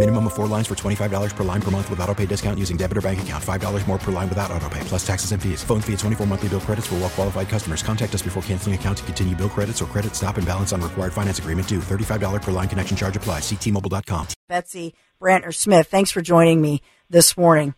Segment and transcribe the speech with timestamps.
[0.00, 2.78] Minimum of four lines for $25 per line per month with auto pay discount using
[2.78, 3.44] debit or bank account.
[3.44, 5.62] $5 more per line without auto pay, plus taxes and fees.
[5.62, 7.82] Phone fee at 24 monthly bill credits for well qualified customers.
[7.82, 10.80] Contact us before canceling account to continue bill credits or credit stop and balance on
[10.80, 11.80] required finance agreement due.
[11.80, 13.42] $35 per line connection charge applies.
[13.42, 14.28] Ctmobile.com.
[14.48, 17.74] Betsy Brantner Smith, thanks for joining me this morning.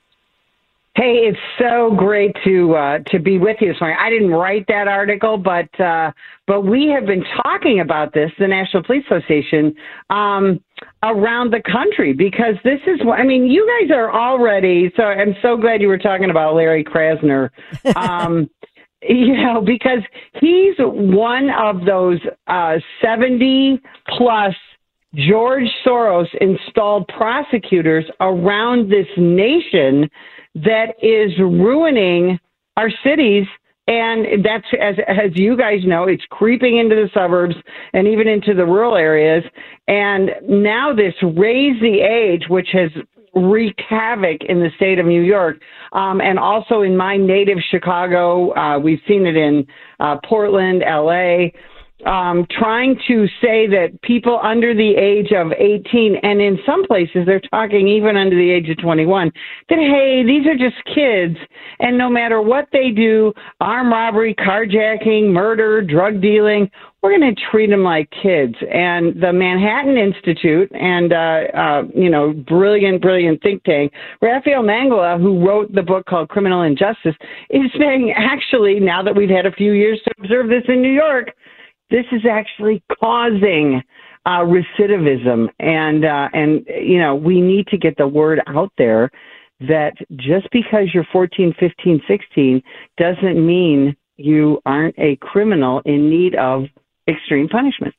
[0.94, 3.96] Hey, it's so great to uh, to be with you this morning.
[3.98, 6.12] I didn't write that article, but uh,
[6.46, 9.74] but we have been talking about this, the National Police Association,
[10.10, 10.60] um,
[11.02, 13.04] around the country because this is.
[13.04, 14.92] what I mean, you guys are already.
[14.96, 17.50] So I'm so glad you were talking about Larry Krasner.
[17.96, 18.48] Um,
[19.08, 19.98] you know, because
[20.40, 23.80] he's one of those uh, 70
[24.16, 24.54] plus
[25.14, 30.08] George Soros installed prosecutors around this nation
[30.54, 32.38] that is ruining
[32.76, 33.44] our cities.
[33.88, 37.56] And that's, as, as you guys know, it's creeping into the suburbs
[37.92, 39.42] and even into the rural areas.
[39.88, 42.90] And now this raise the age, which has
[43.34, 45.60] wreaked havoc in the state of New York,
[45.92, 48.54] um, and also in my native Chicago.
[48.54, 49.66] Uh, we've seen it in
[50.00, 51.48] uh, Portland, LA
[52.06, 57.26] um, trying to say that people under the age of 18, and in some places
[57.26, 59.30] they're talking even under the age of 21,
[59.68, 61.36] that hey, these are just kids,
[61.80, 66.70] and no matter what they do, armed robbery, carjacking, murder, drug dealing,
[67.02, 68.54] we're going to treat them like kids.
[68.72, 75.20] And the Manhattan Institute and, uh, uh, you know, brilliant, brilliant think tank, Rafael Mangual,
[75.20, 77.16] who wrote the book called Criminal Injustice,
[77.50, 80.92] is saying actually, now that we've had a few years to observe this in New
[80.92, 81.30] York,
[81.92, 83.82] this is actually causing
[84.24, 89.10] uh, recidivism, and uh, and you know we need to get the word out there
[89.68, 92.62] that just because you're 14, 15, 16
[92.98, 96.64] doesn't mean you aren't a criminal in need of
[97.06, 97.94] extreme punishment.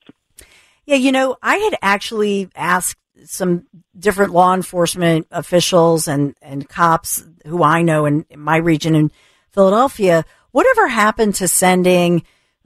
[0.86, 3.66] Yeah, you know, I had actually asked some
[3.98, 9.12] different law enforcement officials and, and cops who I know in, in my region in
[9.52, 12.24] Philadelphia, whatever happened to sending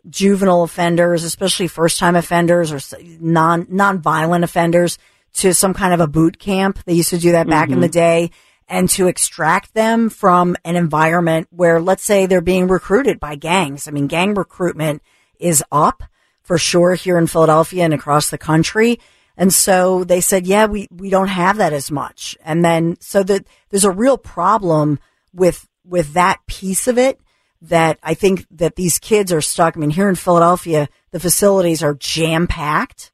[0.09, 2.79] juvenile offenders, especially first time offenders or
[3.19, 4.97] non non-violent offenders
[5.33, 6.79] to some kind of a boot camp.
[6.85, 7.73] They used to do that back mm-hmm.
[7.73, 8.31] in the day
[8.67, 13.87] and to extract them from an environment where let's say they're being recruited by gangs.
[13.87, 15.01] I mean, gang recruitment
[15.39, 16.03] is up
[16.43, 18.99] for sure here in Philadelphia and across the country.
[19.37, 22.35] And so they said, yeah, we, we don't have that as much.
[22.43, 24.99] And then so that there's a real problem
[25.33, 27.19] with, with that piece of it
[27.61, 29.75] that I think that these kids are stuck.
[29.75, 33.11] I mean, here in Philadelphia, the facilities are jam packed.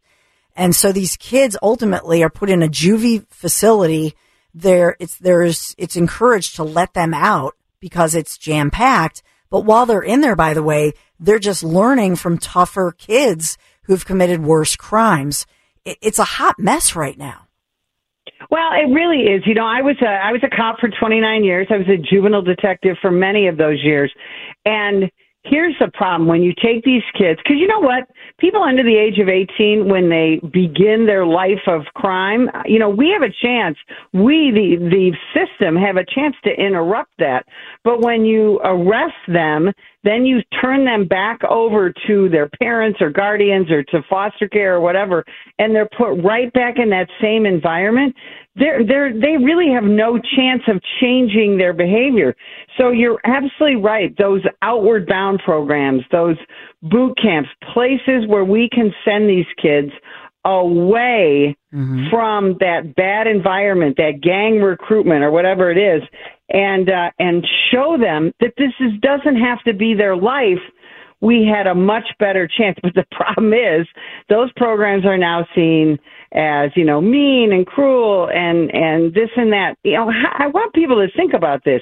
[0.56, 4.16] And so these kids ultimately are put in a juvie facility.
[4.54, 9.24] There, it's, there's, it's encouraged to let them out because it's jam packed.
[9.50, 14.06] But while they're in there, by the way, they're just learning from tougher kids who've
[14.06, 15.46] committed worse crimes.
[15.86, 17.43] It, it's a hot mess right now.
[18.50, 19.44] Well, it really is.
[19.46, 21.68] You know, I was a I was a cop for 29 years.
[21.70, 24.12] I was a juvenile detective for many of those years.
[24.66, 25.10] And
[25.44, 28.08] here's the problem when you take these kids cuz you know what?
[28.38, 32.90] People under the age of 18 when they begin their life of crime, you know,
[32.90, 33.78] we have a chance.
[34.14, 37.46] We the the system have a chance to interrupt that.
[37.84, 39.72] But when you arrest them,
[40.04, 44.76] then you turn them back over to their parents or guardians or to foster care
[44.76, 45.24] or whatever,
[45.60, 48.16] and they're put right back in that same environment.
[48.56, 52.36] They're, they're, they really have no chance of changing their behavior.
[52.78, 54.16] So you're absolutely right.
[54.18, 56.38] Those outward bound programs, those
[56.82, 59.92] boot camps, places where we can send these kids
[60.46, 62.10] away mm-hmm.
[62.10, 66.04] from that bad environment, that gang recruitment or whatever it is,
[66.54, 70.62] and uh, and show them that this is doesn't have to be their life.
[71.20, 73.88] We had a much better chance, but the problem is
[74.30, 75.98] those programs are now seen
[76.34, 79.76] as you know mean and cruel and and this and that.
[79.84, 81.82] You know, I want people to think about this.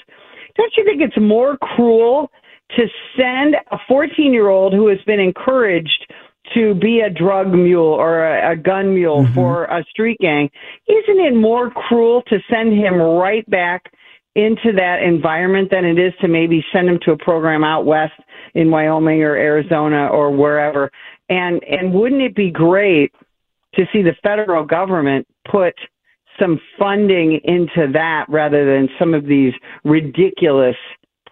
[0.56, 2.32] Don't you think it's more cruel
[2.78, 2.88] to
[3.18, 6.12] send a 14 year old who has been encouraged
[6.54, 9.34] to be a drug mule or a, a gun mule Mm-hmm.
[9.34, 10.50] for a street gang,
[10.88, 13.92] isn't it more cruel to send him right back
[14.36, 18.14] into that environment than it is to maybe send them to a program out west
[18.54, 20.92] in Wyoming or Arizona or wherever?
[21.30, 23.14] And and wouldn't it be great
[23.76, 25.74] to see the federal government put
[26.40, 30.76] some funding into that rather than some of these ridiculous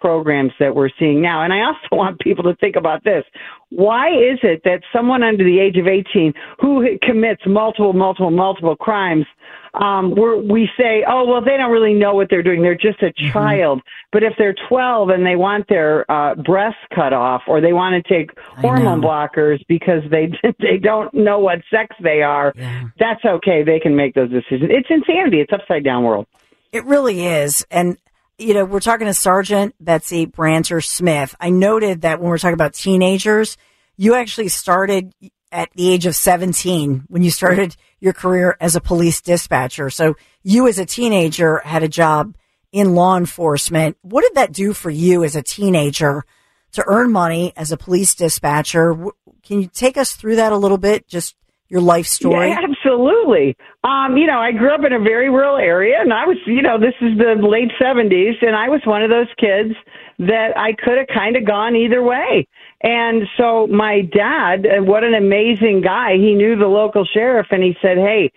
[0.00, 1.42] programs that we're seeing now.
[1.42, 3.24] And I also want people to think about this.
[3.70, 8.74] Why is it that someone under the age of 18 who commits multiple, multiple, multiple
[8.74, 9.26] crimes,
[9.74, 12.62] um, we're, we say, oh, well, they don't really know what they're doing.
[12.62, 13.80] They're just a child.
[14.10, 18.04] But if they're 12 and they want their uh, breasts cut off or they want
[18.04, 22.52] to take hormone blockers because they they don't know what sex they are,
[22.98, 23.62] that's okay.
[23.62, 24.70] They can make those decisions.
[24.70, 25.40] It's insanity.
[25.40, 26.26] It's upside down world.
[26.72, 27.64] It really is.
[27.70, 27.96] And,
[28.40, 31.34] you know, we're talking to Sergeant Betsy Brantner Smith.
[31.38, 33.56] I noted that when we're talking about teenagers,
[33.96, 35.14] you actually started
[35.52, 39.90] at the age of 17 when you started your career as a police dispatcher.
[39.90, 42.34] So you as a teenager had a job
[42.72, 43.98] in law enforcement.
[44.00, 46.24] What did that do for you as a teenager
[46.72, 48.94] to earn money as a police dispatcher?
[49.42, 51.06] Can you take us through that a little bit?
[51.06, 51.34] Just
[51.70, 52.48] your life story?
[52.48, 53.56] Yeah, absolutely.
[53.84, 56.60] Um, you know, I grew up in a very rural area, and I was, you
[56.60, 59.74] know, this is the late '70s, and I was one of those kids
[60.18, 62.46] that I could have kind of gone either way.
[62.82, 66.16] And so my dad, uh, what an amazing guy!
[66.16, 68.32] He knew the local sheriff, and he said, "Hey,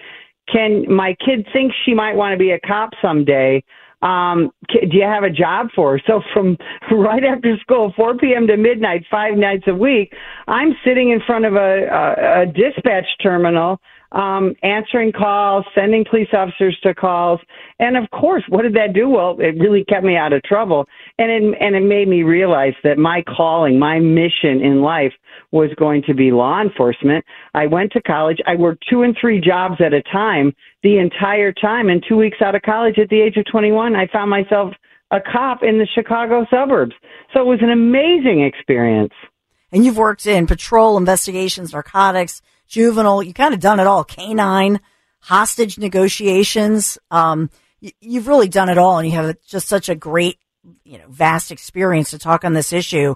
[0.48, 3.64] can my kid think she might want to be a cop someday?"
[4.04, 6.02] Um, do you have a job for her?
[6.06, 6.58] So from
[6.92, 8.48] right after school, 4 p.m.
[8.48, 10.14] to midnight, five nights a week,
[10.48, 13.80] I'm sitting in front of a, a, a dispatch terminal,
[14.14, 17.40] um, answering calls, sending police officers to calls.
[17.80, 19.10] And of course, what did that do?
[19.10, 20.86] Well, it really kept me out of trouble.
[21.18, 25.14] And it, and it made me realize that my calling, my mission in life
[25.52, 27.26] was going to be law enforcement.
[27.54, 28.38] I went to college.
[28.46, 31.90] I worked two and three jobs at a time the entire time.
[31.90, 34.74] And two weeks out of college at the age of 21, I found myself
[35.12, 36.94] a cop in the Chicago suburbs.
[37.34, 39.14] So it was an amazing experience.
[39.72, 42.44] And you've worked in patrol, investigations, narcotics,
[42.74, 43.22] juvenile.
[43.22, 44.04] You kind of done it all.
[44.04, 44.82] Canine,
[45.20, 46.98] hostage negotiations.
[47.12, 47.50] Um,
[47.82, 50.40] y- you've really done it all, and you have just such a great,
[50.84, 53.16] you know, vast experience to talk on this issue.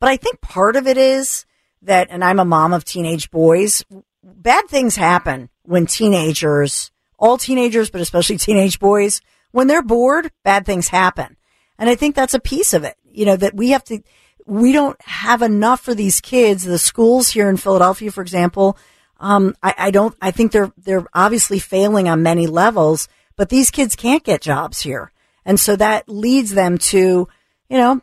[0.00, 1.44] But I think part of it is
[1.82, 3.84] that, and I'm a mom of teenage boys.
[4.22, 9.20] Bad things happen when teenagers, all teenagers, but especially teenage boys,
[9.52, 11.36] when they're bored, bad things happen.
[11.78, 14.00] And I think that's a piece of it, you know, that we have to,
[14.46, 16.64] we don't have enough for these kids.
[16.64, 18.78] The schools here in Philadelphia, for example,
[19.24, 23.70] um, I, I don't, I think they're, they're obviously failing on many levels, but these
[23.70, 25.12] kids can't get jobs here.
[25.46, 27.26] And so that leads them to,
[27.70, 28.02] you know,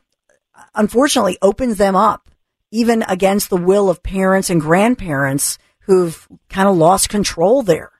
[0.73, 2.31] unfortunately opens them up
[2.71, 7.91] even against the will of parents and grandparents who've kind of lost control there.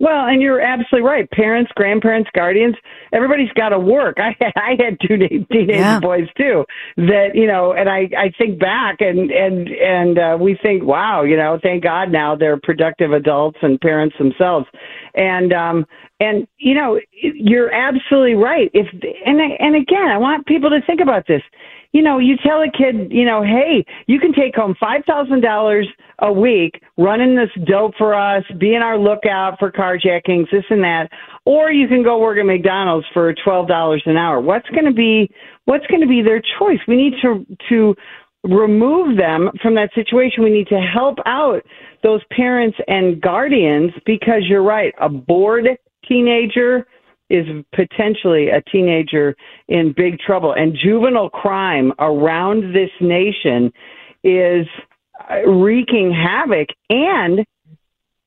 [0.00, 1.30] Well, and you're absolutely right.
[1.30, 2.74] Parents, grandparents, guardians,
[3.12, 4.16] everybody's got to work.
[4.18, 6.00] I I had two teenage Yeah.
[6.00, 6.64] boys too.
[6.96, 11.22] That you know, and I I think back and and and uh, we think, wow,
[11.22, 14.66] you know, thank God now they're productive adults and parents themselves.
[15.14, 15.86] And um
[16.18, 18.70] and you know, you're absolutely right.
[18.72, 18.86] If
[19.26, 21.42] and and again, I want people to think about this.
[21.92, 25.40] You know, you tell a kid, you know, hey, you can take home five thousand
[25.40, 25.88] dollars
[26.20, 31.08] a week running this dope for us, being our lookout for carjackings, this and that,
[31.44, 34.40] or you can go work at McDonald's for twelve dollars an hour.
[34.40, 35.30] What's going to be
[35.64, 36.78] what's going to be their choice?
[36.86, 37.94] We need to to
[38.44, 40.44] remove them from that situation.
[40.44, 41.62] We need to help out
[42.02, 44.94] those parents and guardians because you're right.
[45.00, 45.66] A bored
[46.08, 46.86] teenager
[47.30, 49.36] is potentially a teenager
[49.68, 50.52] in big trouble.
[50.52, 53.72] And juvenile crime around this nation
[54.24, 54.66] is
[55.30, 56.68] uh, wreaking havoc.
[56.90, 57.46] And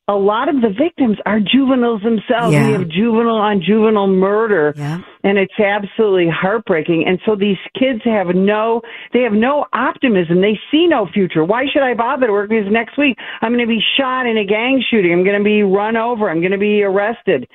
[0.07, 2.53] a lot of the victims are juveniles themselves.
[2.53, 2.67] Yeah.
[2.67, 4.74] We have juvenile on juvenile murder.
[4.75, 5.01] Yeah.
[5.24, 7.05] And it's absolutely heartbreaking.
[7.07, 8.81] And so these kids have no,
[9.13, 10.41] they have no optimism.
[10.41, 11.43] They see no future.
[11.45, 12.50] Why should I bother to work?
[12.50, 15.13] Because next week I'm going to be shot in a gang shooting.
[15.13, 16.29] I'm going to be run over.
[16.29, 17.48] I'm going to be arrested.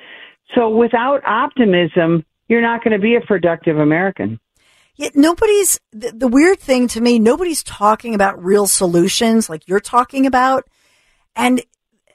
[0.55, 4.39] So without optimism, you're not going to be a productive American.
[4.95, 9.79] Yet nobody's, the, the weird thing to me, nobody's talking about real solutions like you're
[9.79, 10.67] talking about.
[11.35, 11.61] And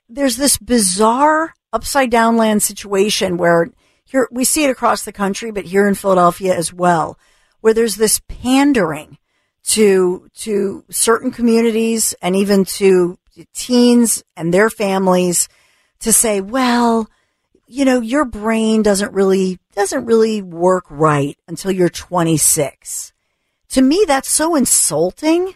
[0.08, 3.70] there's this bizarre upside down land situation where
[4.04, 7.18] here we see it across the country, but here in Philadelphia as well,
[7.60, 9.16] where there's this pandering
[9.68, 13.18] to, to certain communities and even to
[13.54, 15.48] teens and their families
[16.00, 17.08] to say, well,
[17.66, 23.12] you know, your brain doesn't really, doesn't really work right until you're 26.
[23.70, 25.54] To me, that's so insulting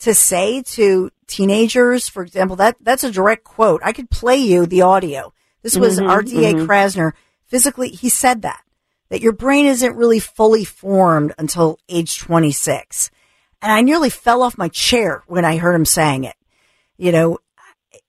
[0.00, 3.80] to say to, teenagers, for example, that that's a direct quote.
[3.84, 5.32] I could play you the audio.
[5.62, 6.66] This was Mhm, RDA mhm.
[6.66, 7.12] Krasner.
[7.46, 8.60] Physically, he said that
[9.08, 13.10] that your brain isn't really fully formed until age 26.
[13.62, 16.36] And I nearly fell off my chair when I heard him saying it.
[16.96, 17.38] You know,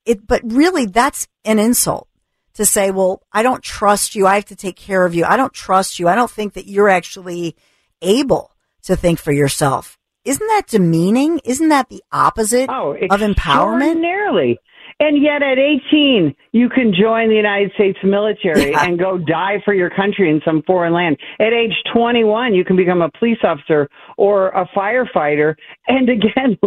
[0.06, 2.08] it, but really that's an insult
[2.56, 4.28] to say, well, I don't trust you.
[4.28, 5.26] I have to take care of you.
[5.26, 6.08] I don't trust you.
[6.08, 7.56] I don't think that you're actually
[8.02, 8.52] able
[8.84, 9.98] to think for yourself.
[10.24, 11.40] Isn't that demeaning?
[11.46, 13.92] Isn't that the opposite Oh, of empowerment?
[13.92, 14.60] Extraordinarily.
[15.02, 18.86] And yet at 18, you can join the United States military Yeah.
[18.86, 21.18] and go die for your country in some foreign land.
[21.40, 25.56] At age 21, you can become a police officer or a firefighter.
[25.90, 26.58] And again,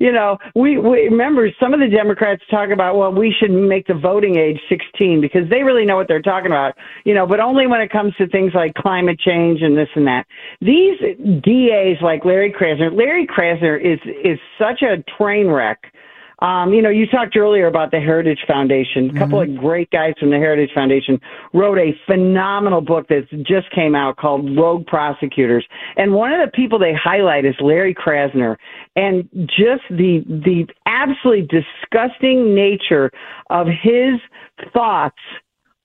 [0.00, 3.86] you know, we, we remember some of the Democrats talk about, well, we should make
[3.86, 6.72] the voting age 16 because they really know what they're talking about,
[7.04, 10.06] you know, but only when it comes to things like climate change and this and
[10.06, 10.24] that.
[10.62, 10.98] These
[11.42, 15.92] DAs like Larry Krasner, Larry Krasner is, is such a train wreck.
[16.40, 19.10] Um, you know, you talked earlier about the Heritage Foundation.
[19.10, 21.20] A couple of great guys from the Heritage Foundation
[21.52, 25.66] wrote a phenomenal book that just came out called Rogue Prosecutors.
[25.96, 28.56] And one of the people they highlight is Larry Krasner
[28.94, 33.10] and just the, the absolutely disgusting nature
[33.50, 34.20] of his
[34.72, 35.18] thoughts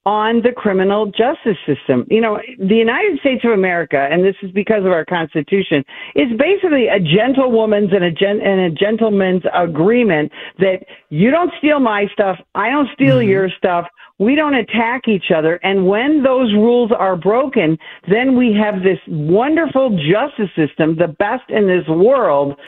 [0.05, 2.05] on the criminal justice system.
[2.09, 6.27] You know, the United States of America, and this is because of our Constitution, is
[6.37, 12.07] basically a gentlewoman's and a, gen- and a gentleman's agreement that you don't steal my
[12.11, 13.29] stuff, I don't steal mm-hmm.
[13.29, 13.87] your stuff,
[14.19, 15.55] we don't attack each other.
[15.63, 17.77] And when those rules are broken,
[18.09, 22.59] then we have this wonderful justice system, the best in this world,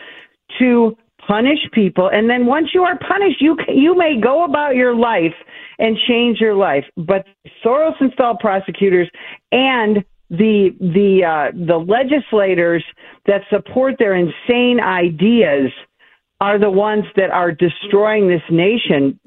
[0.60, 0.96] to
[1.28, 5.34] punish people and then once you are punished you you may go about your life
[5.80, 7.26] and change your life but
[7.64, 9.10] Soros installed prosecutors
[9.52, 12.84] and the the uh the legislators
[13.26, 15.72] that support their insane ideas
[16.42, 19.20] are the ones that are destroying this nation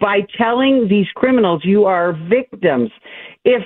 [0.00, 2.90] by telling these criminals you are victims
[3.44, 3.62] if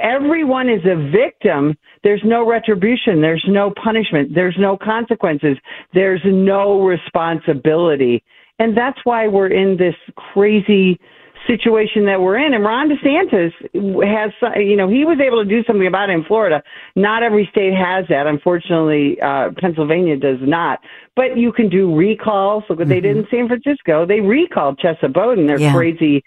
[0.00, 5.56] everyone is a victim, there's no retribution, there's no punishment, there's no consequences,
[5.92, 8.22] there's no responsibility.
[8.58, 9.94] And that's why we're in this
[10.32, 10.98] crazy
[11.46, 12.54] situation that we're in.
[12.54, 13.52] And Ron DeSantis
[14.04, 16.62] has, you know, he was able to do something about it in Florida.
[16.94, 18.26] Not every state has that.
[18.26, 20.80] Unfortunately, uh, Pennsylvania does not.
[21.14, 22.64] But you can do recalls.
[22.68, 24.06] Look what they did in San Francisco.
[24.06, 25.72] They recalled Chesa Boudin, their Yeah.
[25.72, 26.22] crazy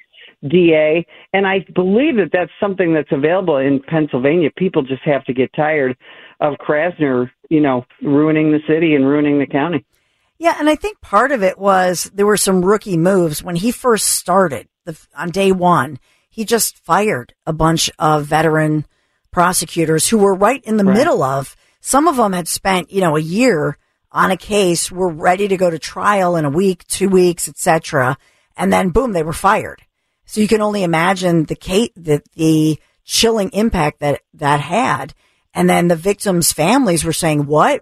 [0.48, 1.06] DA.
[1.34, 4.50] And I believe that that's something that's available in Pennsylvania.
[4.56, 5.98] People just have to get tired
[6.40, 9.86] of Krasner, you know, ruining the city and ruining the county.
[10.38, 13.72] Yeah, and I think part of it was there were some rookie moves when he
[13.72, 16.00] first started the, on day one.
[16.30, 18.86] He just fired a bunch of veteran
[19.32, 20.98] prosecutors who were right in the Right.
[20.98, 21.56] middle of.
[21.82, 23.78] Some of them had spent you know a year
[24.12, 28.18] on a case, were ready to go to trial in a week, two weeks, etc.
[28.58, 29.84] And then boom, they were fired.
[30.26, 35.14] So you can only imagine the Kate the the chilling impact that that had.
[35.54, 37.82] And then the victims' families were saying, "What?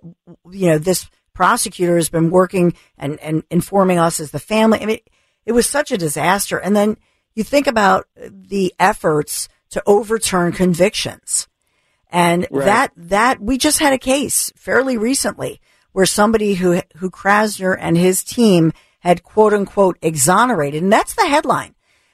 [0.52, 4.86] You know, this prosecutor has been working and and informing us as the family." I
[4.86, 5.00] mean,
[5.48, 6.58] it was such a disaster.
[6.58, 6.98] And then
[7.34, 8.06] you think about
[8.51, 11.48] the efforts to overturn convictions,
[12.12, 12.66] and Right.
[12.66, 15.60] that that we just had a case fairly recently
[15.94, 21.27] where somebody who who Krasner and his team had quote unquote exonerated, and that's the
[21.27, 21.74] headline.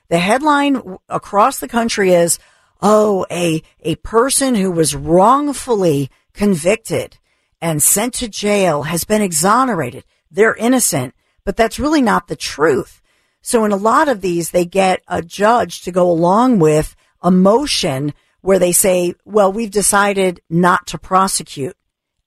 [0.10, 2.38] The headline across the country is,
[2.82, 7.18] "Oh, a a person who was wrongfully convicted
[7.62, 10.04] and sent to jail has been exonerated.
[10.30, 11.14] They're innocent."
[11.46, 13.02] But that's really not the truth.
[13.44, 17.30] So in a lot of these, they get a judge to go along with a
[17.30, 21.76] motion where they say, well, we've decided not to prosecute.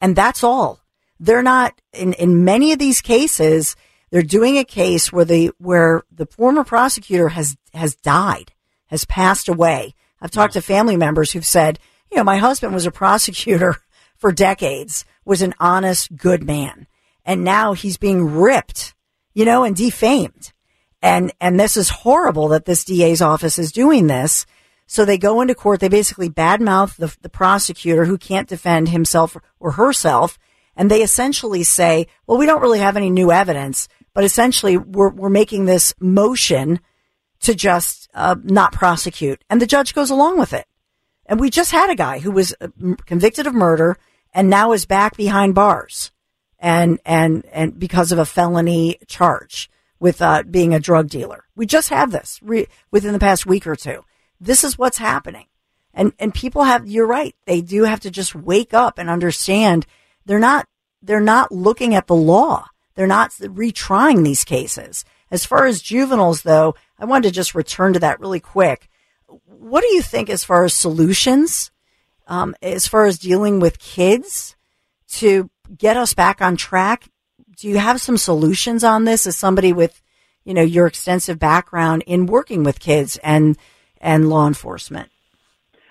[0.01, 0.81] And that's all.
[1.19, 3.77] They're not, in, in many of these cases,
[4.11, 8.53] they're doing a case where the, where the former prosecutor has, has died,
[8.89, 9.95] has passed away.
[10.21, 11.79] I've talked to family members who've said,
[12.11, 13.77] you know, my husband was a prosecutor
[14.17, 16.87] for decades, was an honest, good man.
[17.25, 18.95] And now he's being ripped,
[19.33, 20.53] you know, and defamed.
[21.03, 24.47] And, and this is horrible that this DA's office is doing this.
[24.87, 25.81] So they go into court.
[25.81, 30.38] They basically badmouth the, the prosecutor who can't defend himself or herself.
[30.76, 35.11] And they essentially say, well, we don't really have any new evidence, but essentially we're,
[35.11, 36.81] we're making this motion
[37.41, 39.43] to just uh, not prosecute.
[39.50, 40.67] And the judge goes along with it.
[41.26, 42.69] And we just had a guy who was uh,
[43.05, 43.97] convicted of murder
[44.33, 46.12] and now is back behind bars
[46.59, 51.45] and, and, and because of a felony charge with uh, being a drug dealer.
[51.55, 54.05] We just have this re- within the past week or two.
[54.41, 55.47] This is what's happening.
[55.95, 57.35] And, and people have, you're right.
[57.47, 59.87] They do have to just wake up and understand
[60.26, 60.67] they're not,
[61.03, 62.67] they're not looking at the law.
[62.97, 65.05] they're not retrying these cases.
[65.31, 68.88] As far as juveniles, though, I wanted to just return to that really quick.
[69.45, 71.71] What do you think as far as solutions,
[72.26, 74.57] um, as far as dealing with kids
[75.09, 77.09] to get us back on track?
[77.57, 80.03] Do you have some solutions on this as somebody with,
[80.45, 83.57] you know, your extensive background in working with kids and,
[84.01, 85.11] and law enforcement?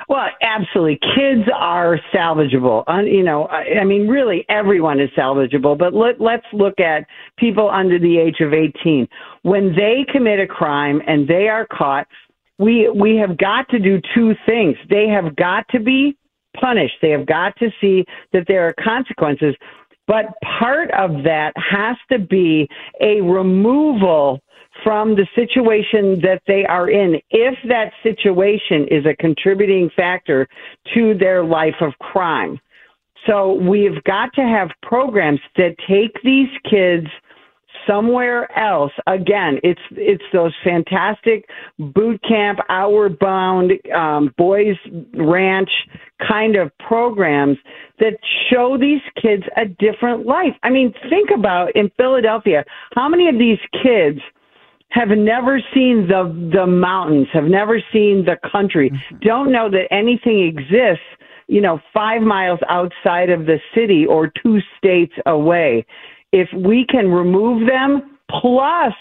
[0.07, 0.99] Well, absolutely.
[1.15, 2.83] Kids are salvageable.
[2.87, 5.77] Uh, you know, I, I mean, really, everyone is salvageable.
[5.77, 7.07] But let, let's look at
[7.37, 9.07] people under the age of 18.
[9.41, 12.07] When they commit a crime and they are caught,
[12.57, 14.77] we we have got to do two things.
[14.89, 16.17] They have got to be
[16.59, 16.95] punished.
[17.01, 19.55] They have got to see that there are consequences.
[20.07, 20.25] But
[20.59, 22.67] part of that has to be
[23.01, 24.41] a removal
[24.83, 30.47] from the situation that they are in if that situation is a contributing factor
[30.93, 32.59] to their life of crime.
[33.25, 37.07] So we've got to have programs that take these kids
[37.87, 38.91] somewhere else.
[39.07, 41.45] Again, it's it's those fantastic
[41.79, 44.75] boot camp, outward bound, um, boys
[45.13, 45.69] ranch
[46.27, 47.57] kind of programs
[47.99, 48.17] that
[48.51, 50.53] show these kids a different life.
[50.63, 52.63] I mean, think about in Philadelphia,
[52.95, 54.19] how many of these kids
[54.89, 56.23] have never seen the
[56.53, 59.17] the mountains, have never seen the country, mm-hmm.
[59.19, 61.05] don't know that anything exists,
[61.47, 65.85] you know, 5 miles outside of the city or two states away.
[66.31, 68.93] If we can remove them plus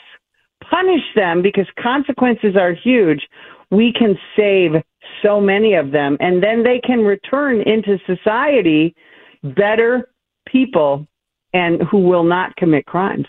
[0.71, 3.23] punish them because consequences are huge,
[3.71, 4.83] we can save
[5.23, 8.95] so many of them and then they can return into society
[9.43, 10.11] better
[10.47, 11.07] people
[11.53, 13.27] and who will not commit crimes.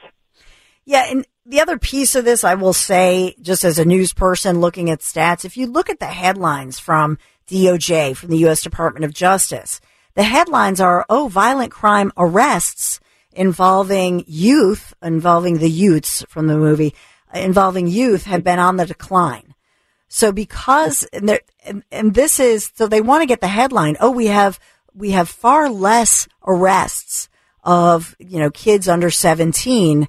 [0.86, 4.62] Yeah, and the other piece of this, I will say, just as a news person
[4.62, 8.62] looking at stats, if you look at the headlines from DOJ, from the U.S.
[8.62, 9.80] Department of Justice,
[10.16, 13.00] the headlines are, oh, violent crime arrests
[13.36, 16.96] involving youth, involving the youths from the movie,
[17.34, 19.54] uh, involving youth have been on the decline.
[20.08, 24.12] So because, and, and, and this is, so they want to get the headline, oh,
[24.12, 24.60] we have,
[24.94, 27.29] we have far less arrests
[27.64, 30.07] of, you know, kids under 17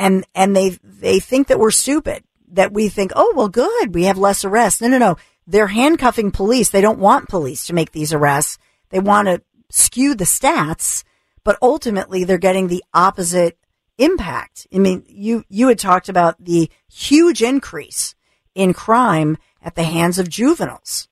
[0.00, 4.04] and and they they think that we're stupid that we think oh well good we
[4.04, 4.80] have less arrests.
[4.80, 5.16] No no no.
[5.46, 6.70] They're handcuffing police.
[6.70, 8.56] They don't want police to make these arrests.
[8.90, 11.04] They want to skew the stats
[11.44, 13.58] but ultimately they're getting the opposite
[13.98, 14.66] impact.
[14.74, 18.14] I mean you you had talked about the huge increase
[18.54, 21.08] in crime at the hands of juveniles.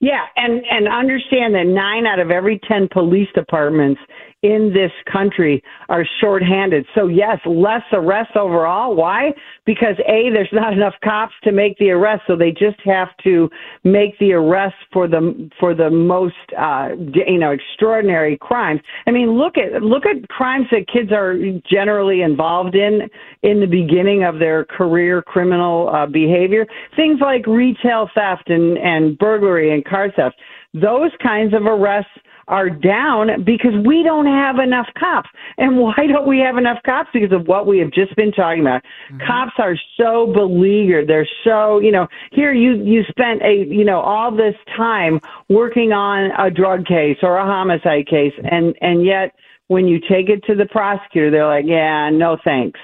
[0.00, 4.00] Yeah, and and understand that nine out of every ten police departments
[4.42, 6.84] in this country are shorthanded.
[6.94, 8.96] So yes, less arrests overall.
[8.96, 9.32] Why?
[9.64, 13.48] Because A, there's not enough cops to make the arrest, so they just have to
[13.84, 18.80] make the arrest for the for the most uh you know extraordinary crimes.
[19.06, 21.36] I mean, look at look at crimes that kids are
[21.70, 23.08] generally involved in
[23.42, 26.66] in the beginning of their career criminal uh, behavior.
[26.96, 30.36] Things like retail theft and and burglary and car theft.
[30.74, 32.10] Those kinds of arrests
[32.48, 35.28] are down because we don't have enough cops.
[35.58, 37.10] And why don't we have enough cops?
[37.12, 38.82] Because of what we have just been talking about.
[39.10, 39.26] Mm-hmm.
[39.26, 41.08] Cops are so beleaguered.
[41.08, 45.92] They're so, you know, here you, you spent a, you know, all this time working
[45.92, 48.34] on a drug case or a homicide case.
[48.44, 49.34] And, and yet
[49.68, 52.80] when you take it to the prosecutor, they're like, yeah, no thanks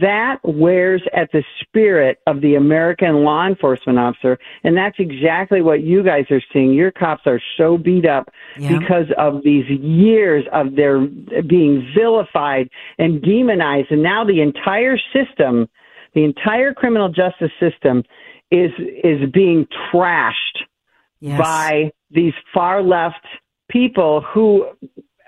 [0.00, 4.38] that wears at the spirit of the American law enforcement officer.
[4.64, 6.72] And that's exactly what you guys are seeing.
[6.72, 8.28] Your cops are so beat up
[8.58, 8.78] yeah.
[8.78, 11.00] because of these years of their
[11.42, 13.90] being vilified and demonized.
[13.90, 15.68] And now the entire system,
[16.14, 18.02] the entire criminal justice system
[18.50, 20.32] is, is being trashed
[21.20, 21.38] yes.
[21.38, 23.24] by these far left
[23.68, 24.66] people who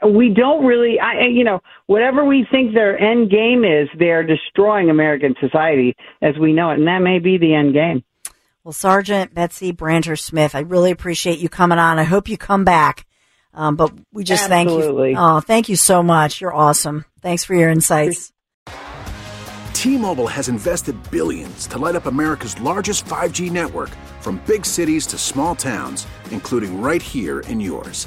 [0.07, 4.91] we don't really, I, you know, whatever we think their end game is, they're destroying
[4.91, 8.05] American society as we know it, and that may be the end game.
[8.65, 11.99] Well, Sergeant Betsy Brantner Smith, I really appreciate you coming on.
[11.99, 13.07] I hope you come back.
[13.55, 15.15] Um, but we just Absolutely.
[15.15, 15.25] thank you.
[15.25, 16.41] Oh, thank you so much.
[16.41, 17.05] You're awesome.
[17.23, 18.33] Thanks for your insights.
[19.73, 25.19] T-Mobile has invested billions to light up America's largest 5G network, from big cities to
[25.19, 28.07] small towns, including right here in yours.